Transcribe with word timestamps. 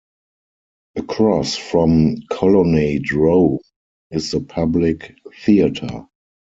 Across 0.95 1.57
from 1.57 2.15
Colonnade 2.31 3.11
Row 3.11 3.59
is 4.09 4.31
The 4.31 4.39
Public 4.39 5.15
Theater. 5.45 6.07